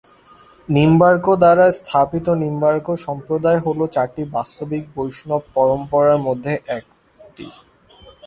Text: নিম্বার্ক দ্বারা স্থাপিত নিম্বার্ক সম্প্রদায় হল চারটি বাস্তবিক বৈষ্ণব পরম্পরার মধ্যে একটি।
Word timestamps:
নিম্বার্ক 0.69 1.25
দ্বারা 1.41 1.65
স্থাপিত 1.79 2.27
নিম্বার্ক 2.43 2.87
সম্প্রদায় 3.05 3.59
হল 3.65 3.79
চারটি 3.95 4.23
বাস্তবিক 4.35 4.83
বৈষ্ণব 4.95 5.41
পরম্পরার 5.55 6.17
মধ্যে 6.27 6.53
একটি। 6.77 7.45